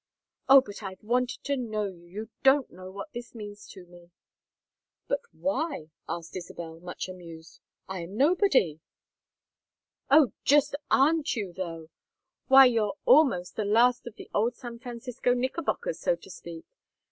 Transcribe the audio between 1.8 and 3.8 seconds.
you! You don't know what this means